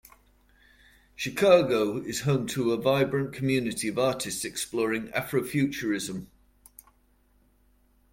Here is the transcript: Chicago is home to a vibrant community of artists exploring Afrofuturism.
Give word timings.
Chicago 1.15 1.97
is 2.01 2.21
home 2.21 2.47
to 2.47 2.71
a 2.73 2.81
vibrant 2.81 3.31
community 3.35 3.87
of 3.87 3.99
artists 3.99 4.43
exploring 4.43 5.09
Afrofuturism. 5.09 6.25